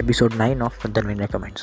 [0.00, 1.62] Episode nine of પંદર minute comments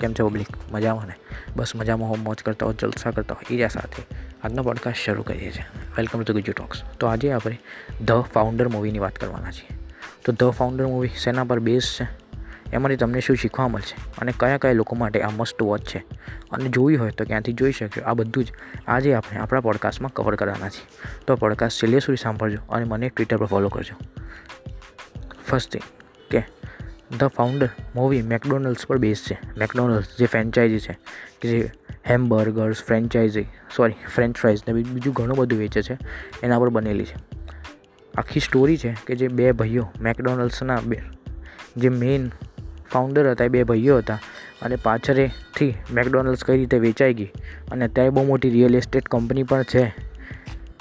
[0.00, 1.14] કેમ છે ઓબ્લિક મજામાં ને?
[1.56, 4.02] બસ મજામાં હોમ મોજ કરતા હો જલસા કરતા હો એ સાથે.
[4.42, 5.64] આજનો પોડકાસ્ટ શરૂ કરીએ છીએ.
[5.96, 7.58] વેલકમ ટુ ગુજુ ટોક્સ તો આજે આપણે
[8.04, 9.78] ધ ફાઉન્ડર મૂવીની વાત કરવાના છીએ.
[10.24, 12.08] તો ધ ફાઉન્ડર મૂવી શેના પર બેઝ છે?
[12.72, 14.10] એમાંથી તમને શું શીખવા મળશે?
[14.18, 15.98] અને કયા કયા લોકો માટે આ મસ્ટ વોચ છે?
[16.50, 18.00] અને જોવી હોય તો ક્યાંથી જોઈ શકશો?
[18.00, 18.52] આ બધું જ
[18.86, 20.86] આજે આપણે આપણા પોડકાસ્ટમાં કવર કરવાના છીએ.
[21.26, 23.96] તો પોડકાસ્ટ છેલ્લે સુધી સાંભળજો અને મને ટ્વિટર પર ફોલો કરજો.
[25.46, 25.82] ફર્સ્ટ થિંગ
[26.30, 26.57] કે
[27.16, 29.38] ધ ફાઉન્ડર મૂવી મેકડોનલ્ડ્સ પર બેઝ છે.
[29.58, 30.98] મેકડોનલ્ડ્સ જે ફ્રેન્ચાઇઝી છે,
[31.40, 31.70] કે જે
[32.10, 35.98] hamburgers franchise sorry french fries ને બીજું ઘણું બધું વેચે છે,
[36.42, 37.16] એના પર બનેલી છે.
[38.14, 41.00] આખી સ્ટોરી છે કે જે બે ભાઈઓ મેકડોનલ્ડ્સના બે,
[41.76, 42.30] જે મેઇન
[42.92, 44.18] ફાઉન્ડર હતા, એ બે ભાઈઓ હતા,
[44.62, 47.30] અને પાછળથી મેકડોનલ્ડ્સ કઈ રીતે વેચાઈ ગઈ,
[47.72, 49.94] અને અત્યારે બહુ મોટી રિયલ એસ્ટેટ કંપની પણ છે,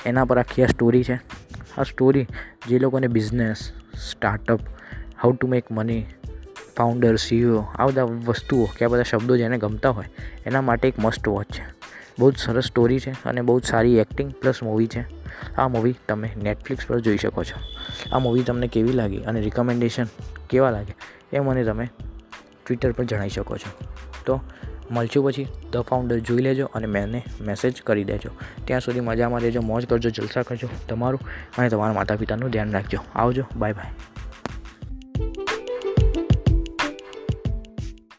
[0.05, 1.20] એના પર આખી આ સ્ટોરી છે.
[1.78, 2.28] આ સ્ટોરી
[2.67, 3.72] જે લોકોને business
[4.12, 4.59] startup
[5.23, 6.05] how to make money
[6.78, 10.05] founder CEO આ બધા વસ્તુઓ કે આ બધા શબ્દો જેને ગમતા હોય,
[10.45, 11.78] એના માટે એક મસ્ટ વોચ છે.
[12.19, 15.05] બહુ જ સરસ સ્ટોરી છે અને બહુ જ સારી એક્ટિંગ પ્લસ મૂવી છે.
[15.55, 17.59] આ મૂવી તમે નેટફ્લિક્સ પર જોઈ શકો છો.
[18.16, 20.05] આ મૂવી તમને કેવી લાગી અને રિકમેન્ડેશન
[20.50, 20.95] કેવા લાગે
[21.33, 21.89] એ મને તમે
[22.66, 23.86] ટ્વિટર પર જણાવી શકો છો.
[24.25, 24.42] તો
[24.92, 25.47] મળશું પછી.
[25.72, 28.30] ધ ફાઉન્ડર જોઈ લેજો અને મેને મેસેજ કરી દેજો.
[28.66, 31.20] ત્યાં સુધી મજામાં રહેજો, મોજ કરજો, જલસા કરજો તમારું
[31.58, 32.99] અને તમારા માતા પિતાનું ધ્યાન રાખજો.
[33.16, 33.44] આવજો.
[33.55, 33.92] Bye bye